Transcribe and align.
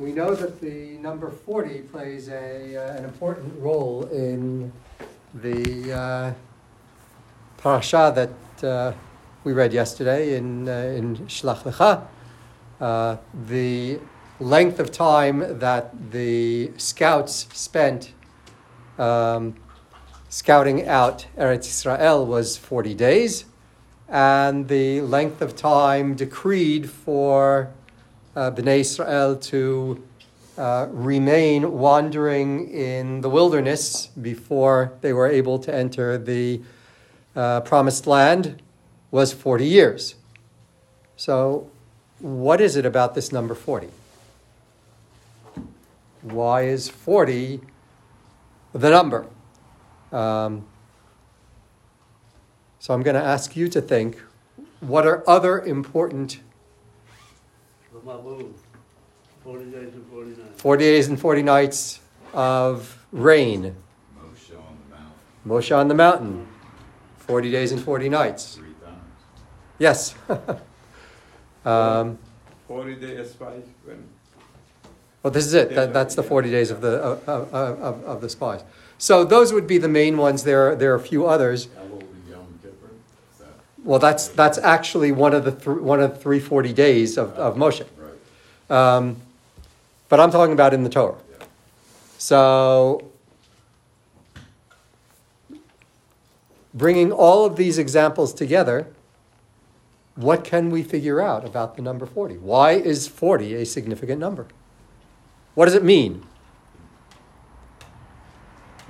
we 0.00 0.12
know 0.12 0.34
that 0.34 0.62
the 0.62 0.96
number 1.02 1.30
40 1.30 1.82
plays 1.82 2.30
a, 2.30 2.74
uh, 2.74 2.96
an 2.96 3.04
important 3.04 3.52
role 3.60 4.04
in 4.04 4.72
the 5.34 5.92
uh, 5.92 6.32
parasha 7.58 8.10
that 8.16 8.66
uh, 8.66 8.94
we 9.44 9.52
read 9.52 9.74
yesterday 9.74 10.36
in, 10.36 10.66
uh, 10.66 10.72
in 10.72 11.18
Shlach 11.26 11.64
Lecha. 11.64 12.06
Uh, 12.80 13.18
the 13.46 14.00
length 14.40 14.80
of 14.80 14.90
time 14.90 15.58
that 15.58 15.92
the 16.12 16.72
scouts 16.78 17.46
spent 17.52 18.14
um, 18.98 19.54
scouting 20.30 20.88
out 20.88 21.26
Eretz 21.36 21.66
Israel 21.66 22.24
was 22.24 22.56
40 22.56 22.94
days, 22.94 23.44
and 24.08 24.66
the 24.68 25.02
length 25.02 25.42
of 25.42 25.54
time 25.56 26.14
decreed 26.14 26.88
for 26.88 27.70
uh, 28.36 28.50
Bnei 28.50 28.80
Israel 28.80 29.36
to 29.36 30.02
uh, 30.56 30.86
remain 30.90 31.78
wandering 31.78 32.70
in 32.70 33.22
the 33.22 33.30
wilderness 33.30 34.08
before 34.08 34.92
they 35.00 35.12
were 35.12 35.26
able 35.26 35.58
to 35.58 35.74
enter 35.74 36.18
the 36.18 36.60
uh, 37.34 37.60
promised 37.60 38.06
land 38.06 38.60
was 39.10 39.32
40 39.32 39.64
years. 39.64 40.14
So, 41.16 41.70
what 42.18 42.60
is 42.60 42.76
it 42.76 42.84
about 42.84 43.14
this 43.14 43.32
number 43.32 43.54
40? 43.54 43.88
Why 46.22 46.62
is 46.62 46.88
40 46.88 47.60
the 48.72 48.90
number? 48.90 49.26
Um, 50.12 50.66
so, 52.78 52.92
I'm 52.92 53.02
going 53.02 53.16
to 53.16 53.22
ask 53.22 53.56
you 53.56 53.68
to 53.68 53.80
think 53.80 54.20
what 54.80 55.06
are 55.06 55.28
other 55.28 55.60
important 55.60 56.40
40 58.04 59.70
days 59.70 59.94
and 59.94 60.06
40 60.06 60.30
nights. 60.30 60.60
40 60.62 60.84
days 60.84 61.08
and 61.08 61.20
40 61.20 61.42
nights 61.42 62.00
of 62.34 63.06
rain. 63.12 63.76
Moshe 64.18 64.56
on 64.56 64.78
the 64.88 64.94
mountain, 64.94 65.12
Moshe 65.46 65.76
on 65.76 65.88
the 65.88 65.94
mountain. 65.94 66.48
40 67.18 67.50
days 67.50 67.72
and 67.72 67.82
40 67.82 68.08
nights. 68.08 68.56
three 68.56 68.74
times. 68.84 69.02
Yes. 69.78 70.14
um, 71.64 72.18
40 72.68 72.94
days 72.96 73.30
spies 73.30 73.62
when 73.84 74.08
well, 75.22 75.30
this 75.30 75.44
is 75.44 75.54
it. 75.54 75.74
That, 75.74 75.92
that's 75.92 76.14
the 76.14 76.22
40 76.22 76.50
days 76.50 76.70
of 76.70 76.80
the, 76.80 76.96
of, 76.96 77.28
of, 77.28 77.54
of, 77.54 78.04
of 78.04 78.20
the 78.22 78.28
spies. 78.28 78.64
So 78.96 79.24
those 79.24 79.52
would 79.52 79.66
be 79.66 79.76
the 79.76 79.88
main 79.88 80.16
ones. 80.16 80.44
There, 80.44 80.74
there 80.74 80.92
are 80.92 80.96
a 80.96 81.00
few 81.00 81.26
others. 81.26 81.66
Elul 81.66 82.02
Yom 82.30 82.58
Kippur, 82.62 82.90
is 83.32 83.38
that 83.38 83.48
Well, 83.84 83.98
that's, 83.98 84.28
that's 84.28 84.58
actually 84.58 85.12
one 85.12 85.34
of 85.34 85.44
the 85.44 85.52
th- 85.52 85.78
one 85.78 86.00
of 86.00 86.10
the 86.14 86.18
340 86.18 86.72
days 86.72 87.16
of, 87.16 87.32
of 87.34 87.56
Moshe. 87.56 87.84
right? 88.68 88.96
Um, 88.96 89.16
but 90.08 90.20
I'm 90.20 90.30
talking 90.30 90.52
about 90.52 90.74
in 90.74 90.84
the 90.84 90.90
Torah. 90.90 91.16
So, 92.18 93.10
bringing 96.74 97.10
all 97.10 97.46
of 97.46 97.56
these 97.56 97.78
examples 97.78 98.34
together, 98.34 98.88
what 100.14 100.44
can 100.44 100.68
we 100.70 100.82
figure 100.82 101.20
out 101.20 101.46
about 101.46 101.76
the 101.76 101.82
number 101.82 102.04
40? 102.04 102.36
Why 102.36 102.72
is 102.72 103.08
40 103.08 103.54
a 103.54 103.64
significant 103.64 104.20
number? 104.20 104.46
What 105.54 105.64
does 105.64 105.74
it 105.74 105.84
mean? 105.84 106.26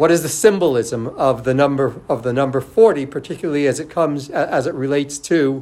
What 0.00 0.10
is 0.10 0.22
the 0.22 0.30
symbolism 0.30 1.08
of 1.08 1.44
the 1.44 1.52
number 1.52 2.00
of 2.08 2.22
the 2.22 2.32
number 2.32 2.62
40, 2.62 3.04
particularly 3.04 3.66
as 3.66 3.78
it 3.78 3.90
comes 3.90 4.30
as 4.30 4.66
it 4.66 4.72
relates 4.72 5.18
to 5.18 5.60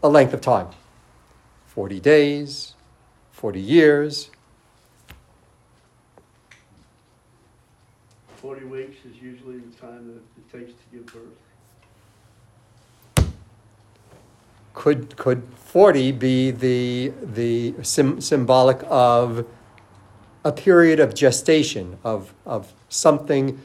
a 0.00 0.08
length 0.08 0.32
of 0.32 0.40
time? 0.40 0.68
40 1.66 1.98
days, 1.98 2.74
40 3.32 3.60
years, 3.60 4.30
40 8.36 8.64
weeks 8.66 8.98
is 9.04 9.20
usually 9.20 9.58
the 9.58 9.76
time 9.76 10.06
that 10.06 10.22
it 10.38 10.52
takes 10.52 10.70
to 10.70 10.96
give 10.96 11.06
birth. 11.06 11.24
could 14.72 15.16
could 15.16 15.42
40 15.56 16.12
be 16.12 16.52
the 16.52 17.12
the 17.20 17.74
sim, 17.82 18.20
symbolic 18.20 18.84
of 18.88 19.44
a 20.44 20.52
period 20.52 21.00
of 21.00 21.14
gestation 21.14 21.98
of 22.04 22.32
of 22.44 22.72
something 22.88 23.60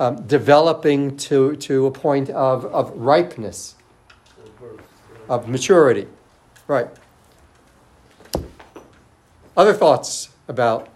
um, 0.00 0.26
developing 0.26 1.16
to 1.16 1.56
to 1.56 1.86
a 1.86 1.90
point 1.90 2.30
of 2.30 2.64
of 2.66 2.90
ripeness 2.96 3.76
Of 5.28 5.48
maturity. 5.48 6.06
Right. 6.66 6.88
Other 9.56 9.72
thoughts 9.72 10.30
about 10.48 10.88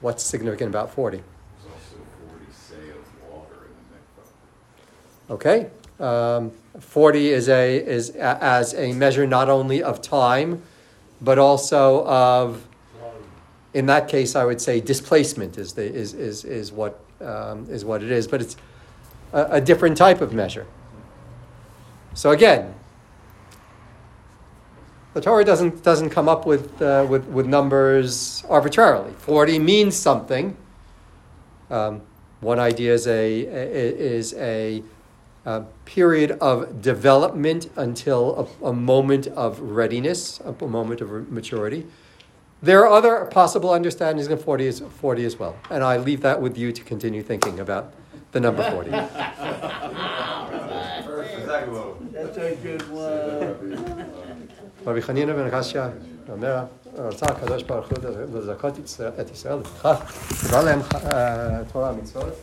what's 0.00 0.22
significant 0.22 0.70
about 0.70 0.90
40 0.94 1.18
There's 1.18 1.72
also 1.72 1.96
forty 2.26 2.46
se'ah 2.50 2.96
of 2.96 3.30
water 3.30 3.66
in 3.68 3.74
the 3.84 3.96
mikvah. 3.96 5.34
Okay, 5.34 5.70
um, 6.00 6.52
forty 6.80 7.28
is 7.28 7.48
a 7.48 7.76
is 7.76 8.10
a, 8.10 8.42
as 8.42 8.74
a 8.74 8.92
measure 8.92 9.26
not 9.26 9.48
only 9.50 9.82
of 9.82 10.00
time, 10.00 10.62
but 11.20 11.38
also 11.38 12.06
of, 12.06 12.66
in 13.74 13.86
that 13.86 14.08
case, 14.08 14.34
I 14.34 14.44
would 14.44 14.60
say 14.60 14.80
displacement 14.80 15.58
is 15.58 15.72
the 15.72 15.84
is 15.84 16.14
is 16.14 16.44
is 16.44 16.72
what 16.72 17.00
um, 17.20 17.66
is 17.68 17.84
what 17.84 18.02
it 18.02 18.10
is. 18.10 18.26
But 18.26 18.40
it's 18.40 18.56
a, 19.32 19.44
a 19.52 19.60
different 19.60 19.96
type 19.96 20.20
of 20.20 20.32
measure. 20.32 20.66
So 22.14 22.30
again, 22.30 22.74
the 25.14 25.20
Torah 25.20 25.44
doesn't 25.44 25.82
doesn't 25.82 26.10
come 26.10 26.28
up 26.28 26.46
with 26.46 26.80
uh, 26.80 27.06
with 27.08 27.26
with 27.26 27.46
numbers 27.46 28.44
arbitrarily. 28.48 29.12
Forty 29.18 29.58
means 29.58 29.96
something. 29.96 30.56
Um, 31.70 32.02
one 32.40 32.58
idea 32.58 32.94
is 32.94 33.06
a 33.06 33.40
is 33.40 34.34
a 34.34 34.82
uh, 35.44 35.62
period 35.84 36.32
of 36.40 36.82
development 36.82 37.70
until 37.76 38.48
a, 38.62 38.68
a 38.68 38.72
moment 38.72 39.26
of 39.28 39.60
readiness, 39.60 40.40
a 40.40 40.52
moment 40.66 41.00
of 41.00 41.30
maturity. 41.30 41.86
There 42.61 42.79
are 42.85 42.87
other 42.87 43.25
possible 43.25 43.71
understandings 43.71 44.27
of 44.29 44.41
40 44.41 44.67
as, 44.67 44.79
40 44.79 45.25
as 45.25 45.37
well, 45.37 45.55
and 45.69 45.83
I 45.83 45.97
leave 45.97 46.21
that 46.21 46.41
with 46.41 46.57
you 46.57 46.71
to 46.71 46.81
continue 46.83 47.21
thinking 47.21 47.59
about 47.59 47.93
the 48.31 48.39
number 48.39 48.63
40. 48.63 48.91
That's 52.11 52.37
a 52.37 52.55
good 52.63 52.83
one. 52.89 54.13
רבי 54.87 55.01
חנינא 55.01 55.33
בן 55.33 55.47
הקשיא 55.47 55.81
אומר, 56.29 56.63
רצה 56.97 57.25
הקדוש 57.25 57.63
ברוך 57.63 57.87
הוא 57.87 57.97
לזכות 58.33 58.79
את 59.21 59.31
ישראל 59.31 59.59
לפיכך, 59.59 60.13
קיבל 60.41 60.65
להם 60.65 60.79
אה, 61.05 61.59
תורה 61.73 61.91
ומצוות 61.91 62.33